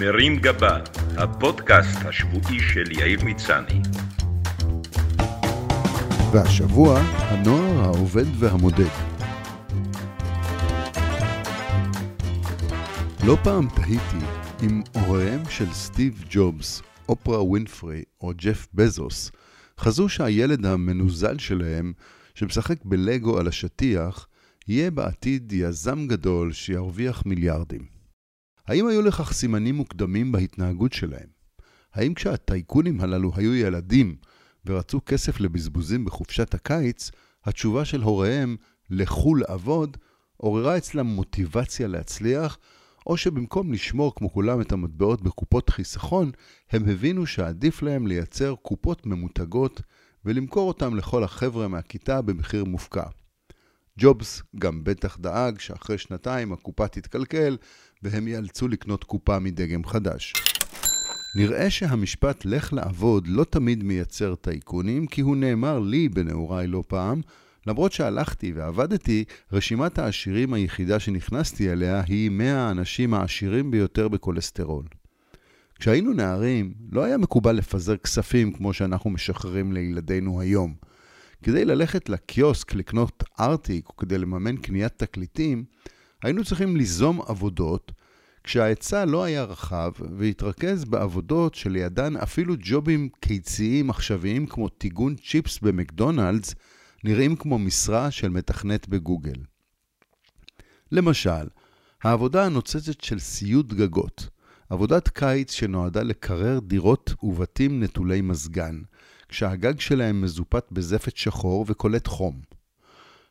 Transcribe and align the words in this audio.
מרים 0.00 0.36
גבה, 0.36 0.78
הפודקאסט 1.16 1.98
השבועי 2.04 2.60
של 2.60 2.92
יאיר 2.92 3.24
מצני. 3.24 3.80
והשבוע, 6.32 7.00
הנוער 7.00 7.80
העובד 7.84 8.24
והמודד. 8.38 8.90
לא 13.26 13.36
פעם 13.44 13.68
תהיתי 13.68 14.26
אם 14.62 14.82
הוריהם 14.92 15.40
של 15.48 15.72
סטיב 15.72 16.24
ג'ובס, 16.30 16.82
אופרה 17.08 17.42
ווינפרי 17.42 18.02
או 18.20 18.32
ג'ף 18.36 18.66
בזוס 18.74 19.30
חזו 19.80 20.08
שהילד 20.08 20.66
המנוזל 20.66 21.38
שלהם, 21.38 21.92
שמשחק 22.34 22.84
בלגו 22.84 23.38
על 23.38 23.48
השטיח, 23.48 24.26
יהיה 24.68 24.90
בעתיד 24.90 25.52
יזם 25.52 26.06
גדול 26.06 26.52
שירוויח 26.52 27.22
מיליארדים. 27.26 27.95
האם 28.66 28.86
היו 28.86 29.02
לכך 29.02 29.32
סימנים 29.32 29.74
מוקדמים 29.74 30.32
בהתנהגות 30.32 30.92
שלהם? 30.92 31.28
האם 31.94 32.14
כשהטייקונים 32.14 33.00
הללו 33.00 33.32
היו 33.36 33.54
ילדים 33.54 34.16
ורצו 34.66 35.00
כסף 35.06 35.40
לבזבוזים 35.40 36.04
בחופשת 36.04 36.54
הקיץ, 36.54 37.10
התשובה 37.44 37.84
של 37.84 38.02
הוריהם, 38.02 38.56
לכו 38.90 39.34
לעבוד, 39.34 39.96
עוררה 40.36 40.76
אצלם 40.76 41.06
מוטיבציה 41.06 41.86
להצליח, 41.86 42.58
או 43.06 43.16
שבמקום 43.16 43.72
לשמור 43.72 44.14
כמו 44.14 44.32
כולם 44.32 44.60
את 44.60 44.72
המטבעות 44.72 45.22
בקופות 45.22 45.70
חיסכון, 45.70 46.30
הם 46.70 46.88
הבינו 46.88 47.26
שעדיף 47.26 47.82
להם 47.82 48.06
לייצר 48.06 48.54
קופות 48.62 49.06
ממותגות 49.06 49.82
ולמכור 50.24 50.68
אותם 50.68 50.96
לכל 50.96 51.24
החבר'ה 51.24 51.68
מהכיתה 51.68 52.22
במחיר 52.22 52.64
מופקע. 52.64 53.06
ג'ובס 53.98 54.42
גם 54.58 54.84
בטח 54.84 55.18
דאג 55.20 55.60
שאחרי 55.60 55.98
שנתיים 55.98 56.52
הקופה 56.52 56.88
תתקלקל 56.88 57.56
והם 58.06 58.28
ייאלצו 58.28 58.68
לקנות 58.68 59.04
קופה 59.04 59.38
מדגם 59.38 59.84
חדש. 59.84 60.32
נראה 61.36 61.70
שהמשפט 61.70 62.44
לך 62.44 62.72
לעבוד 62.72 63.26
לא 63.26 63.44
תמיד 63.44 63.84
מייצר 63.84 64.34
טייקונים, 64.34 65.06
כי 65.06 65.20
הוא 65.20 65.36
נאמר 65.36 65.78
לי 65.78 66.08
בנעוריי 66.08 66.66
לא 66.66 66.82
פעם, 66.88 67.20
למרות 67.66 67.92
שהלכתי 67.92 68.52
ועבדתי, 68.52 69.24
רשימת 69.52 69.98
העשירים 69.98 70.54
היחידה 70.54 71.00
שנכנסתי 71.00 71.72
אליה 71.72 72.02
היא 72.06 72.30
100 72.30 72.58
האנשים 72.58 73.14
העשירים 73.14 73.70
ביותר 73.70 74.08
בכולסטרול. 74.08 74.84
כשהיינו 75.78 76.12
נערים, 76.12 76.74
לא 76.92 77.04
היה 77.04 77.18
מקובל 77.18 77.52
לפזר 77.52 77.96
כספים 77.96 78.52
כמו 78.52 78.72
שאנחנו 78.72 79.10
משחררים 79.10 79.72
לילדינו 79.72 80.40
היום. 80.40 80.74
כדי 81.42 81.64
ללכת 81.64 82.08
לקיוסק 82.08 82.74
לקנות 82.74 83.24
ארטיק 83.40 83.88
או 83.88 83.96
כדי 83.96 84.18
לממן 84.18 84.56
קניית 84.56 84.92
תקליטים, 84.96 85.64
היינו 86.22 86.44
צריכים 86.44 86.76
ליזום 86.76 87.20
עבודות, 87.26 87.92
כשההיצע 88.44 89.04
לא 89.04 89.24
היה 89.24 89.44
רחב 89.44 89.92
והתרכז 90.18 90.84
בעבודות 90.84 91.54
שלידן 91.54 92.16
אפילו 92.16 92.54
ג'ובים 92.58 93.08
קיציים 93.20 93.90
עכשוויים 93.90 94.46
כמו 94.46 94.68
טיגון 94.68 95.14
צ'יפס 95.16 95.58
במקדונלדס, 95.58 96.54
נראים 97.04 97.36
כמו 97.36 97.58
משרה 97.58 98.10
של 98.10 98.28
מתכנת 98.28 98.88
בגוגל. 98.88 99.36
למשל, 100.92 101.46
העבודה 102.02 102.44
הנוצצת 102.44 103.00
של 103.00 103.18
סיוד 103.18 103.74
גגות, 103.74 104.28
עבודת 104.70 105.08
קיץ 105.08 105.52
שנועדה 105.52 106.02
לקרר 106.02 106.58
דירות 106.58 107.14
ובתים 107.22 107.82
נטולי 107.82 108.20
מזגן, 108.20 108.82
כשהגג 109.28 109.80
שלהם 109.80 110.20
מזופת 110.20 110.64
בזפת 110.72 111.16
שחור 111.16 111.64
וקולט 111.68 112.06
חום. 112.06 112.55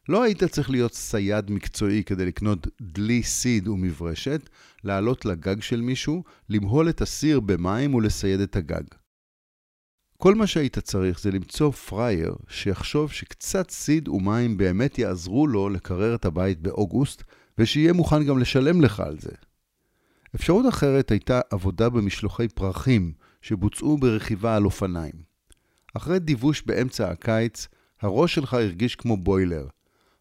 לא 0.09 0.23
היית 0.23 0.43
צריך 0.43 0.69
להיות 0.69 0.93
סייד 0.93 1.51
מקצועי 1.51 2.03
כדי 2.03 2.25
לקנות 2.25 2.67
דלי 2.81 3.23
סיד 3.23 3.67
ומברשת, 3.67 4.49
לעלות 4.83 5.25
לגג 5.25 5.61
של 5.61 5.81
מישהו, 5.81 6.23
למהול 6.49 6.89
את 6.89 7.01
הסיד 7.01 7.39
במים 7.39 7.93
ולסייד 7.95 8.39
את 8.39 8.55
הגג. 8.55 8.83
כל 10.17 10.35
מה 10.35 10.47
שהיית 10.47 10.79
צריך 10.79 11.19
זה 11.19 11.31
למצוא 11.31 11.71
פרייר 11.71 12.35
שיחשוב 12.47 13.11
שקצת 13.11 13.69
סיד 13.69 14.07
ומים 14.07 14.57
באמת 14.57 14.99
יעזרו 14.99 15.47
לו 15.47 15.69
לקרר 15.69 16.15
את 16.15 16.25
הבית 16.25 16.59
באוגוסט, 16.59 17.23
ושיהיה 17.57 17.93
מוכן 17.93 18.23
גם 18.23 18.39
לשלם 18.39 18.81
לך 18.81 18.99
על 18.99 19.19
זה. 19.19 19.31
אפשרות 20.35 20.65
אחרת 20.69 21.11
הייתה 21.11 21.41
עבודה 21.49 21.89
במשלוחי 21.89 22.47
פרחים 22.47 23.13
שבוצעו 23.41 23.97
ברכיבה 23.97 24.55
על 24.55 24.65
אופניים. 24.65 25.13
אחרי 25.93 26.19
דיווש 26.19 26.63
באמצע 26.65 27.11
הקיץ, 27.11 27.67
הראש 28.01 28.35
שלך 28.35 28.53
הרגיש 28.53 28.95
כמו 28.95 29.17
בוילר. 29.17 29.67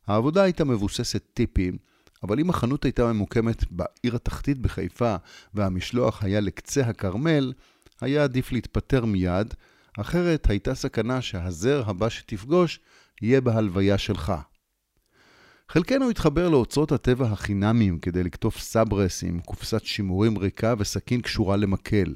העבודה 0.06 0.42
הייתה 0.42 0.64
מבוססת 0.64 1.22
טיפים, 1.34 1.76
אבל 2.22 2.40
אם 2.40 2.50
החנות 2.50 2.84
הייתה 2.84 3.12
ממוקמת 3.12 3.64
בעיר 3.70 4.16
התחתית 4.16 4.58
בחיפה 4.58 5.16
והמשלוח 5.54 6.24
היה 6.24 6.40
לקצה 6.40 6.82
הכרמל, 6.82 7.52
היה 8.00 8.24
עדיף 8.24 8.52
להתפטר 8.52 9.04
מיד, 9.04 9.54
אחרת 10.00 10.50
הייתה 10.50 10.74
סכנה 10.74 11.22
שהזר 11.22 11.82
הבא 11.86 12.08
שתפגוש 12.08 12.80
יהיה 13.22 13.40
בהלוויה 13.40 13.98
שלך. 13.98 14.32
חלקנו 15.68 16.10
התחבר 16.10 16.48
לאוצרות 16.48 16.92
הטבע 16.92 17.26
החינמיים 17.26 17.98
כדי 17.98 18.24
לקטוף 18.24 18.58
סברס 18.58 19.24
עם 19.24 19.40
קופסת 19.40 19.84
שימורים 19.84 20.38
ריקה 20.38 20.74
וסכין 20.78 21.20
קשורה 21.20 21.56
למקל. 21.56 22.14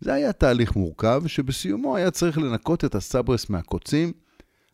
זה 0.00 0.12
היה 0.12 0.32
תהליך 0.32 0.76
מורכב 0.76 1.22
שבסיומו 1.26 1.96
היה 1.96 2.10
צריך 2.10 2.38
לנקות 2.38 2.84
את 2.84 2.94
הסברס 2.94 3.50
מהקוצים, 3.50 4.12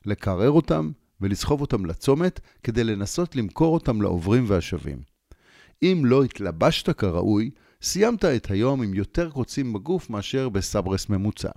לקרר 0.06 0.50
אותם 0.50 0.90
ולסחוב 1.20 1.60
אותם 1.60 1.86
לצומת 1.86 2.40
כדי 2.62 2.84
לנסות 2.84 3.36
למכור 3.36 3.74
אותם 3.74 4.02
לעוברים 4.02 4.44
והשבים. 4.48 5.02
אם 5.82 6.02
לא 6.04 6.24
התלבשת 6.24 6.98
כראוי, 6.98 7.50
סיימת 7.82 8.24
את 8.24 8.50
היום 8.50 8.82
עם 8.82 8.94
יותר 8.94 9.30
קוצים 9.30 9.72
בגוף 9.72 10.10
מאשר 10.10 10.48
בסברס 10.48 11.08
ממוצע. 11.08 11.50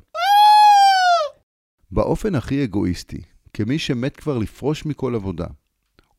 באופן 1.91 2.35
הכי 2.35 2.63
אגואיסטי, 2.63 3.22
כמי 3.53 3.79
שמת 3.79 4.17
כבר 4.17 4.38
לפרוש 4.38 4.85
מכל 4.85 5.16
עבודה, 5.16 5.47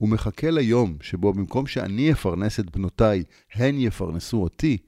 ומחכה 0.00 0.50
ליום 0.50 0.96
שבו 1.00 1.32
במקום 1.32 1.66
שאני 1.66 2.12
אפרנס 2.12 2.60
את 2.60 2.76
בנותיי, 2.76 3.22
הן 3.54 3.78
יפרנסו 3.78 4.42
אותי, 4.42 4.78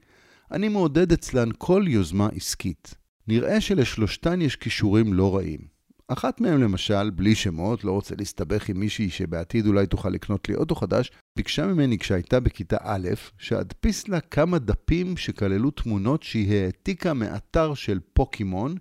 אני 0.51 0.69
מעודד 0.69 1.11
אצלן 1.11 1.49
כל 1.57 1.85
יוזמה 1.87 2.27
עסקית. 2.35 2.95
נראה 3.27 3.61
שלשלושתן 3.61 4.41
יש 4.41 4.55
כישורים 4.55 5.13
לא 5.13 5.35
רעים. 5.35 5.74
אחת 6.07 6.41
מהן 6.41 6.61
למשל, 6.61 7.09
בלי 7.09 7.35
שמות, 7.35 7.83
לא 7.83 7.91
רוצה 7.91 8.15
להסתבך 8.17 8.69
עם 8.69 8.79
מישהי 8.79 9.09
שבעתיד 9.09 9.67
אולי 9.67 9.87
תוכל 9.87 10.09
לקנות 10.09 10.49
לי 10.49 10.55
אוטו 10.55 10.75
חדש, 10.75 11.11
ביקשה 11.37 11.67
ממני 11.67 11.97
כשהייתה 11.97 12.39
בכיתה 12.39 12.77
א', 12.81 13.09
שאדפיס 13.37 14.07
לה 14.07 14.19
כמה 14.19 14.59
דפים 14.59 15.17
שכללו 15.17 15.71
תמונות 15.71 16.23
שהיא 16.23 16.53
העתיקה 16.53 17.13
מאתר 17.13 17.73
של 17.73 17.99
פוקימון, 18.13 18.75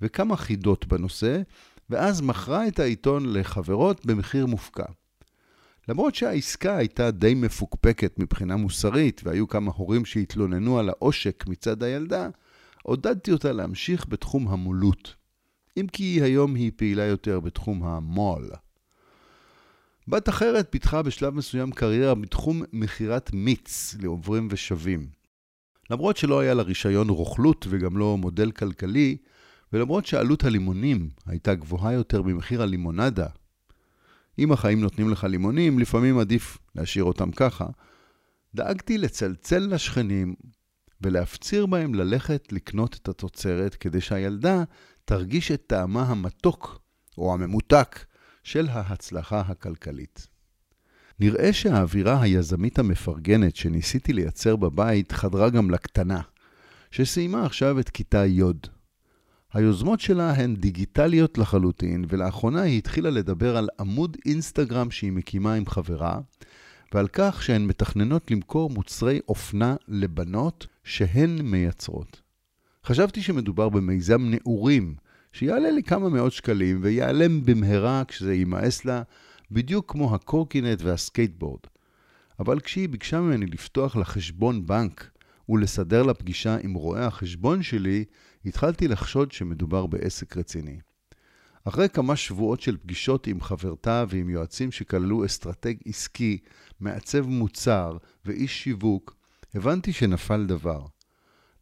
וכמה 0.00 0.36
חידות 0.36 0.86
בנושא, 0.86 1.40
ואז 1.90 2.20
מכרה 2.20 2.68
את 2.68 2.78
העיתון 2.78 3.32
לחברות 3.32 4.06
במחיר 4.06 4.46
מופקע. 4.46 4.86
למרות 5.88 6.14
שהעסקה 6.14 6.76
הייתה 6.76 7.10
די 7.10 7.34
מפוקפקת 7.34 8.18
מבחינה 8.18 8.56
מוסרית, 8.56 9.20
והיו 9.24 9.48
כמה 9.48 9.72
הורים 9.74 10.04
שהתלוננו 10.04 10.78
על 10.78 10.88
העושק 10.88 11.44
מצד 11.46 11.82
הילדה, 11.82 12.28
עודדתי 12.82 13.32
אותה 13.32 13.52
להמשיך 13.52 14.06
בתחום 14.08 14.48
המולות. 14.48 15.25
אם 15.76 15.86
כי 15.92 16.22
היום 16.22 16.54
היא 16.54 16.72
פעילה 16.76 17.04
יותר 17.04 17.40
בתחום 17.40 17.84
המו"ל. 17.84 18.50
בת 20.08 20.28
אחרת 20.28 20.66
פיתחה 20.70 21.02
בשלב 21.02 21.34
מסוים 21.34 21.70
קריירה 21.70 22.14
בתחום 22.14 22.62
מכירת 22.72 23.30
מיץ 23.32 23.96
לעוברים 24.02 24.48
ושבים. 24.50 25.06
למרות 25.90 26.16
שלא 26.16 26.40
היה 26.40 26.54
לה 26.54 26.62
רישיון 26.62 27.08
רוכלות 27.08 27.66
וגם 27.68 27.96
לא 27.96 28.16
מודל 28.16 28.50
כלכלי, 28.50 29.16
ולמרות 29.72 30.06
שעלות 30.06 30.44
הלימונים 30.44 31.08
הייתה 31.26 31.54
גבוהה 31.54 31.92
יותר 31.92 32.22
ממחיר 32.22 32.62
הלימונדה, 32.62 33.26
אם 34.38 34.52
החיים 34.52 34.80
נותנים 34.80 35.10
לך 35.10 35.24
לימונים, 35.24 35.78
לפעמים 35.78 36.18
עדיף 36.18 36.58
להשאיר 36.74 37.04
אותם 37.04 37.30
ככה, 37.30 37.66
דאגתי 38.54 38.98
לצלצל 38.98 39.68
לשכנים 39.70 40.34
ולהפציר 41.00 41.66
בהם 41.66 41.94
ללכת 41.94 42.52
לקנות 42.52 42.98
את 43.02 43.08
התוצרת 43.08 43.74
כדי 43.74 44.00
שהילדה 44.00 44.62
תרגיש 45.04 45.52
את 45.52 45.62
טעמה 45.66 46.02
המתוק 46.02 46.80
או 47.18 47.34
הממותק 47.34 48.04
של 48.42 48.68
ההצלחה 48.68 49.40
הכלכלית. 49.40 50.26
נראה 51.20 51.52
שהאווירה 51.52 52.22
היזמית 52.22 52.78
המפרגנת 52.78 53.56
שניסיתי 53.56 54.12
לייצר 54.12 54.56
בבית 54.56 55.12
חדרה 55.12 55.50
גם 55.50 55.70
לקטנה, 55.70 56.20
שסיימה 56.90 57.46
עכשיו 57.46 57.80
את 57.80 57.90
כיתה 57.90 58.26
י'. 58.26 58.42
היוזמות 59.52 60.00
שלה 60.00 60.32
הן 60.32 60.56
דיגיטליות 60.56 61.38
לחלוטין, 61.38 62.04
ולאחרונה 62.08 62.62
היא 62.62 62.78
התחילה 62.78 63.10
לדבר 63.10 63.56
על 63.56 63.68
עמוד 63.80 64.16
אינסטגרם 64.26 64.90
שהיא 64.90 65.12
מקימה 65.12 65.54
עם 65.54 65.66
חברה, 65.66 66.18
ועל 66.94 67.08
כך 67.12 67.42
שהן 67.42 67.66
מתכננות 67.66 68.30
למכור 68.30 68.70
מוצרי 68.70 69.20
אופנה 69.28 69.76
לבנות 69.88 70.66
שהן 70.84 71.42
מייצרות. 71.42 72.22
חשבתי 72.84 73.22
שמדובר 73.22 73.68
במיזם 73.68 74.22
נעורים, 74.30 74.94
שיעלה 75.32 75.70
לי 75.70 75.82
כמה 75.82 76.08
מאות 76.08 76.32
שקלים 76.32 76.78
ויעלם 76.82 77.44
במהרה 77.46 78.02
כשזה 78.08 78.34
יימאס 78.34 78.84
לה, 78.84 79.02
בדיוק 79.50 79.92
כמו 79.92 80.14
הקורקינט 80.14 80.82
והסקייטבורד. 80.82 81.60
אבל 82.40 82.60
כשהיא 82.60 82.88
ביקשה 82.88 83.20
ממני 83.20 83.46
לפתוח 83.46 83.96
לה 83.96 84.04
חשבון 84.04 84.66
בנק 84.66 85.10
ולסדר 85.48 86.02
לה 86.02 86.14
פגישה 86.14 86.56
עם 86.62 86.74
רואה 86.74 87.06
החשבון 87.06 87.62
שלי, 87.62 88.04
התחלתי 88.46 88.88
לחשוד 88.88 89.32
שמדובר 89.32 89.86
בעסק 89.86 90.36
רציני. 90.36 90.78
אחרי 91.68 91.88
כמה 91.88 92.16
שבועות 92.16 92.60
של 92.60 92.76
פגישות 92.76 93.26
עם 93.26 93.40
חברתה 93.40 94.04
ועם 94.08 94.30
יועצים 94.30 94.72
שכללו 94.72 95.24
אסטרטג 95.24 95.74
עסקי, 95.86 96.38
מעצב 96.80 97.26
מוצר 97.26 97.96
ואיש 98.24 98.62
שיווק, 98.62 99.16
הבנתי 99.54 99.92
שנפל 99.92 100.46
דבר. 100.46 100.86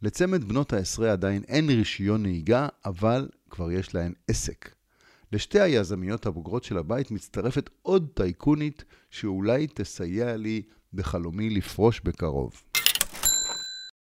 לצמד 0.02 0.44
בנות 0.44 0.72
העשרה 0.72 1.12
עדיין 1.12 1.42
אין 1.48 1.70
רישיון 1.70 2.22
נהיגה, 2.22 2.68
אבל 2.84 3.28
כבר 3.50 3.72
יש 3.72 3.94
להן 3.94 4.12
עסק. 4.28 4.74
לשתי 5.32 5.60
היזמיות 5.60 6.26
הבוגרות 6.26 6.64
של 6.64 6.78
הבית 6.78 7.10
מצטרפת 7.10 7.70
עוד 7.82 8.08
טייקונית 8.14 8.84
שאולי 9.10 9.66
תסייע 9.74 10.36
לי 10.36 10.62
בחלומי 10.94 11.50
לפרוש 11.50 12.00
בקרוב. 12.00 12.62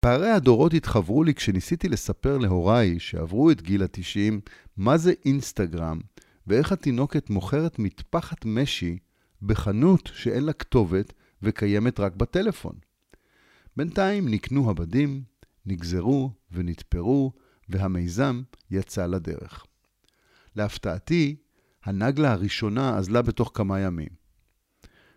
פערי 0.06 0.30
הדורות 0.30 0.74
התחברו 0.74 1.24
לי 1.24 1.34
כשניסיתי 1.34 1.88
לספר 1.88 2.38
להוריי 2.38 2.98
שעברו 2.98 3.50
את 3.50 3.62
גיל 3.62 3.82
ה-90 3.82 4.50
מה 4.76 4.96
זה 4.96 5.12
אינסטגרם 5.24 6.00
ואיך 6.46 6.72
התינוקת 6.72 7.30
מוכרת 7.30 7.78
מטפחת 7.78 8.44
משי 8.44 8.98
בחנות 9.42 10.10
שאין 10.14 10.44
לה 10.44 10.52
כתובת 10.52 11.12
וקיימת 11.42 12.00
רק 12.00 12.16
בטלפון. 12.16 12.72
בינתיים 13.76 14.28
נקנו 14.28 14.70
הבדים, 14.70 15.22
נגזרו 15.66 16.30
ונתפרו, 16.52 17.32
והמיזם 17.68 18.42
יצא 18.70 19.06
לדרך. 19.06 19.66
להפתעתי, 20.56 21.36
הנגלה 21.84 22.32
הראשונה 22.32 22.96
אזלה 22.96 23.22
בתוך 23.22 23.50
כמה 23.54 23.80
ימים. 23.80 24.10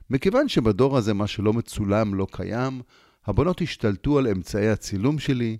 מכיוון 0.09 0.47
שבדור 0.47 0.97
הזה 0.97 1.13
מה 1.13 1.27
שלא 1.27 1.53
מצולם 1.53 2.15
לא 2.15 2.27
קיים, 2.31 2.81
הבנות 3.25 3.61
השתלטו 3.61 4.17
על 4.17 4.27
אמצעי 4.27 4.69
הצילום 4.69 5.19
שלי, 5.19 5.57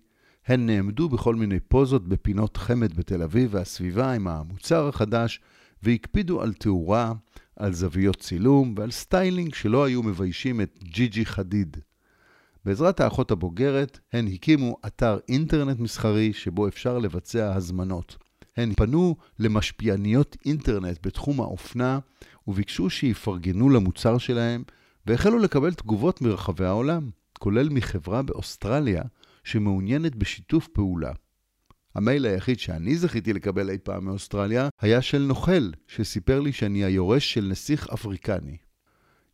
הן 0.47 0.65
נעמדו 0.65 1.09
בכל 1.09 1.35
מיני 1.35 1.59
פוזות 1.59 2.07
בפינות 2.07 2.57
חמד 2.57 2.93
בתל 2.97 3.21
אביב 3.21 3.49
והסביבה 3.53 4.13
עם 4.13 4.27
המוצר 4.27 4.87
החדש, 4.87 5.41
והקפידו 5.83 6.41
על 6.41 6.53
תאורה, 6.53 7.13
על 7.55 7.73
זוויות 7.73 8.19
צילום 8.19 8.73
ועל 8.77 8.91
סטיילינג 8.91 9.53
שלא 9.53 9.83
היו 9.83 10.03
מביישים 10.03 10.61
את 10.61 10.79
ג'י-ג'י 10.83 11.25
חדיד. 11.25 11.77
בעזרת 12.65 12.99
האחות 12.99 13.31
הבוגרת, 13.31 13.99
הן 14.13 14.27
הקימו 14.27 14.77
אתר 14.87 15.19
אינטרנט 15.29 15.79
מסחרי 15.79 16.33
שבו 16.33 16.67
אפשר 16.67 16.97
לבצע 16.97 17.55
הזמנות. 17.55 18.17
הן 18.57 18.73
פנו 18.73 19.15
למשפיעניות 19.39 20.37
אינטרנט 20.45 21.07
בתחום 21.07 21.41
האופנה 21.41 21.99
וביקשו 22.47 22.89
שיפרגנו 22.89 23.69
למוצר 23.69 24.17
שלהם, 24.17 24.63
והחלו 25.05 25.37
לקבל 25.37 25.73
תגובות 25.73 26.21
מרחבי 26.21 26.65
העולם, 26.65 27.09
כולל 27.39 27.69
מחברה 27.69 28.21
באוסטרליה 28.21 29.03
שמעוניינת 29.43 30.15
בשיתוף 30.15 30.67
פעולה. 30.67 31.11
המייל 31.95 32.25
היחיד 32.25 32.59
שאני 32.59 32.95
זכיתי 32.95 33.33
לקבל 33.33 33.69
אי 33.69 33.77
פעם 33.77 34.05
מאוסטרליה 34.05 34.69
היה 34.81 35.01
של 35.01 35.21
נוכל, 35.21 35.71
שסיפר 35.87 36.39
לי 36.39 36.51
שאני 36.51 36.83
היורש 36.83 37.33
של 37.33 37.47
נסיך 37.49 37.87
אפריקני. 37.93 38.57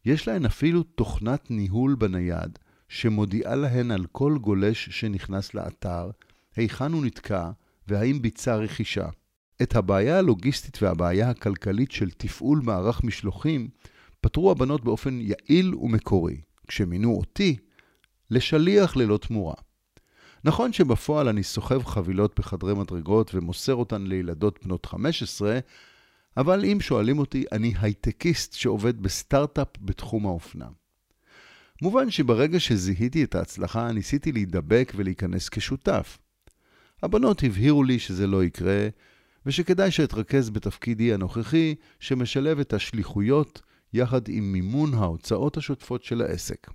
יש 0.05 0.27
להן 0.27 0.45
אפילו 0.45 0.83
תוכנת 0.83 1.51
ניהול 1.51 1.95
בנייד, 1.95 2.59
שמודיעה 2.89 3.55
להן 3.55 3.91
על 3.91 4.05
כל 4.11 4.37
גולש 4.41 4.89
שנכנס 4.89 5.53
לאתר, 5.53 6.09
היכן 6.55 6.91
הוא 6.91 7.05
נתקע 7.05 7.49
והאם 7.87 8.21
ביצע 8.21 8.55
רכישה. 8.55 9.07
את 9.61 9.75
הבעיה 9.75 10.17
הלוגיסטית 10.17 10.83
והבעיה 10.83 11.29
הכלכלית 11.29 11.91
של 11.91 12.09
תפעול 12.09 12.61
מערך 12.63 13.03
משלוחים 13.03 13.67
פתרו 14.21 14.51
הבנות 14.51 14.83
באופן 14.83 15.19
יעיל 15.21 15.75
ומקורי, 15.75 16.41
כשמינו 16.67 17.17
אותי 17.17 17.57
לשליח 18.31 18.95
ללא 18.95 19.17
תמורה. 19.17 19.55
נכון 20.43 20.73
שבפועל 20.73 21.27
אני 21.27 21.43
סוחב 21.43 21.83
חבילות 21.83 22.39
בחדרי 22.39 22.73
מדרגות 22.73 23.35
ומוסר 23.35 23.75
אותן 23.75 24.01
לילדות 24.01 24.59
בנות 24.65 24.85
15, 24.85 25.59
אבל 26.37 26.65
אם 26.65 26.77
שואלים 26.81 27.19
אותי, 27.19 27.45
אני 27.51 27.73
הייטקיסט 27.81 28.53
שעובד 28.53 29.01
בסטארט-אפ 29.01 29.67
בתחום 29.81 30.25
האופנה. 30.25 30.67
מובן 31.81 32.11
שברגע 32.11 32.59
שזיהיתי 32.59 33.23
את 33.23 33.35
ההצלחה, 33.35 33.91
ניסיתי 33.91 34.31
להידבק 34.31 34.93
ולהיכנס 34.95 35.49
כשותף. 35.49 36.17
הבנות 37.03 37.43
הבהירו 37.43 37.83
לי 37.83 37.99
שזה 37.99 38.27
לא 38.27 38.43
יקרה, 38.43 38.87
ושכדאי 39.45 39.91
שאתרכז 39.91 40.49
בתפקידי 40.49 41.13
הנוכחי, 41.13 41.75
שמשלב 41.99 42.59
את 42.59 42.73
השליחויות 42.73 43.61
יחד 43.93 44.27
עם 44.27 44.51
מימון 44.51 44.93
ההוצאות 44.93 45.57
השוטפות 45.57 46.03
של 46.03 46.21
העסק. 46.21 46.67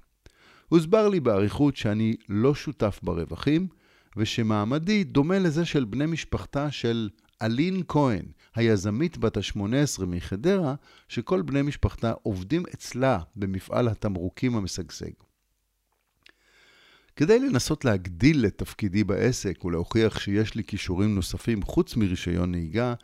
הוסבר 0.71 1.09
לי 1.09 1.21
באריכות 1.21 1.77
שאני 1.77 2.17
לא 2.29 2.55
שותף 2.55 3.01
ברווחים, 3.03 3.69
ושמעמדי 4.17 5.05
דומה 5.05 5.39
לזה 5.39 5.65
של 5.65 5.85
בני 5.85 6.07
משפחתה 6.07 6.71
של 6.71 7.09
אלין 7.43 7.83
כהן, 7.89 8.25
היזמית 8.55 9.19
בת 9.19 9.37
ה-18 9.37 10.07
מחדרה, 10.07 10.75
שכל 11.09 11.43
בני 11.43 11.63
משפחתה 11.63 12.13
עובדים 12.23 12.63
אצלה 12.75 13.19
במפעל 13.37 13.89
התמרוקים 13.89 14.57
המשגשג. 14.57 15.11
כדי 17.17 17.39
לנסות 17.39 17.85
להגדיל 17.85 18.47
את 18.47 18.59
תפקידי 18.59 19.05
בעסק 19.05 19.65
ולהוכיח 19.65 20.19
שיש 20.19 20.55
לי 20.55 20.65
כישורים 20.65 21.15
נוספים 21.15 21.63
חוץ 21.63 21.97
מרישיון 21.97 22.51
נהיגה, 22.51 22.95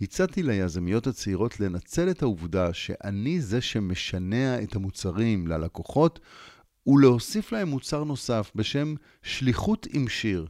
הצעתי 0.00 0.42
ליזמיות 0.42 1.06
הצעירות 1.06 1.60
לנצל 1.60 2.10
את 2.10 2.22
העובדה 2.22 2.72
שאני 2.72 3.40
זה 3.40 3.60
שמשנע 3.60 4.62
את 4.62 4.76
המוצרים 4.76 5.46
ללקוחות 5.46 6.20
ולהוסיף 6.86 7.52
להם 7.52 7.68
מוצר 7.68 8.04
נוסף 8.04 8.50
בשם 8.54 8.94
שליחות 9.22 9.86
עם 9.92 10.08
שיר, 10.08 10.46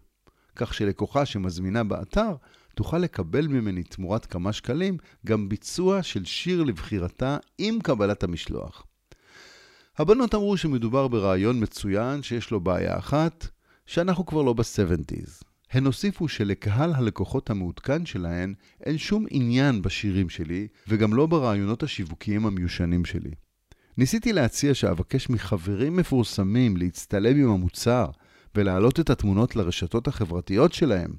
כך 0.56 0.74
שלקוחה 0.74 1.26
שמזמינה 1.26 1.84
באתר 1.84 2.34
תוכל 2.74 2.98
לקבל 2.98 3.46
ממני 3.46 3.82
תמורת 3.82 4.26
כמה 4.26 4.52
שקלים 4.52 4.96
גם 5.26 5.48
ביצוע 5.48 6.02
של 6.02 6.24
שיר 6.24 6.62
לבחירתה 6.62 7.36
עם 7.58 7.80
קבלת 7.80 8.22
המשלוח. 8.22 8.86
הבנות 9.98 10.34
אמרו 10.34 10.56
שמדובר 10.56 11.08
ברעיון 11.08 11.62
מצוין 11.62 12.22
שיש 12.22 12.50
לו 12.50 12.60
בעיה 12.60 12.98
אחת, 12.98 13.46
שאנחנו 13.86 14.26
כבר 14.26 14.42
לא 14.42 14.52
ב-70's. 14.52 15.44
הן 15.70 15.86
הוסיפו 15.86 16.28
שלקהל 16.28 16.92
הלקוחות 16.94 17.50
המעודכן 17.50 18.06
שלהן 18.06 18.54
אין 18.80 18.98
שום 18.98 19.26
עניין 19.30 19.82
בשירים 19.82 20.28
שלי, 20.28 20.68
וגם 20.88 21.14
לא 21.14 21.26
ברעיונות 21.26 21.82
השיווקיים 21.82 22.46
המיושנים 22.46 23.04
שלי. 23.04 23.30
ניסיתי 23.98 24.32
להציע 24.32 24.74
שאבקש 24.74 25.30
מחברים 25.30 25.96
מפורסמים 25.96 26.76
להצטלם 26.76 27.36
עם 27.36 27.50
המוצר 27.50 28.06
ולהעלות 28.54 29.00
את 29.00 29.10
התמונות 29.10 29.56
לרשתות 29.56 30.08
החברתיות 30.08 30.72
שלהם, 30.72 31.10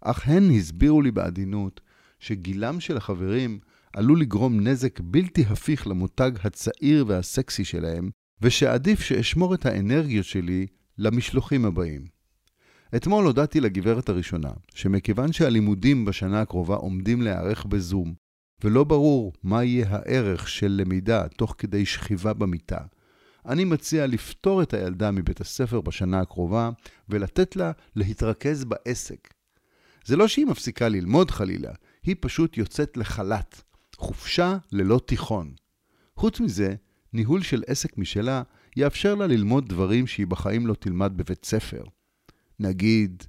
אך 0.00 0.28
הן 0.28 0.50
הסבירו 0.50 1.02
לי 1.02 1.10
בעדינות 1.10 1.80
שגילם 2.18 2.80
של 2.80 2.96
החברים 2.96 3.58
עלול 3.92 4.20
לגרום 4.20 4.60
נזק 4.60 5.00
בלתי 5.00 5.44
הפיך 5.50 5.86
למותג 5.86 6.30
הצעיר 6.44 7.04
והסקסי 7.08 7.64
שלהם, 7.64 8.10
ושעדיף 8.42 9.00
שאשמור 9.00 9.54
את 9.54 9.66
האנרגיות 9.66 10.26
שלי 10.26 10.66
למשלוחים 10.98 11.64
הבאים. 11.64 12.06
אתמול 12.96 13.24
הודעתי 13.24 13.60
לגברת 13.60 14.08
הראשונה, 14.08 14.50
שמכיוון 14.74 15.32
שהלימודים 15.32 16.04
בשנה 16.04 16.40
הקרובה 16.40 16.74
עומדים 16.74 17.22
להיערך 17.22 17.66
בזום, 17.66 18.14
ולא 18.64 18.84
ברור 18.84 19.32
מה 19.42 19.64
יהיה 19.64 19.86
הערך 19.90 20.48
של 20.48 20.68
למידה 20.68 21.28
תוך 21.28 21.54
כדי 21.58 21.86
שכיבה 21.86 22.32
במיטה, 22.32 22.78
אני 23.46 23.64
מציע 23.64 24.06
לפטור 24.06 24.62
את 24.62 24.74
הילדה 24.74 25.10
מבית 25.10 25.40
הספר 25.40 25.80
בשנה 25.80 26.20
הקרובה 26.20 26.70
ולתת 27.08 27.56
לה 27.56 27.72
להתרכז 27.96 28.64
בעסק. 28.64 29.34
זה 30.04 30.16
לא 30.16 30.28
שהיא 30.28 30.46
מפסיקה 30.46 30.88
ללמוד 30.88 31.30
חלילה, 31.30 31.72
היא 32.02 32.16
פשוט 32.20 32.56
יוצאת 32.56 32.96
לחל"ת, 32.96 33.62
חופשה 33.96 34.56
ללא 34.72 35.00
תיכון. 35.06 35.54
חוץ 36.16 36.40
מזה, 36.40 36.74
ניהול 37.12 37.42
של 37.42 37.62
עסק 37.66 37.98
משלה 37.98 38.42
יאפשר 38.76 39.14
לה 39.14 39.26
ללמוד 39.26 39.68
דברים 39.68 40.06
שהיא 40.06 40.26
בחיים 40.26 40.66
לא 40.66 40.74
תלמד 40.74 41.12
בבית 41.16 41.44
ספר. 41.44 41.84
נגיד, 42.60 43.22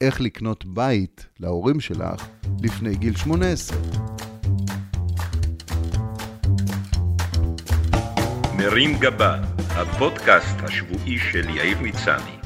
איך 0.00 0.20
לקנות 0.20 0.64
בית 0.64 1.26
להורים 1.40 1.80
שלך 1.80 2.28
לפני 2.62 2.96
גיל 2.96 3.16
18. 3.16 4.17
מרים 8.58 8.98
גבה, 8.98 9.36
הפודקאסט 9.70 10.62
השבועי 10.62 11.18
של 11.18 11.50
יאיר 11.50 11.78
מצני. 11.80 12.37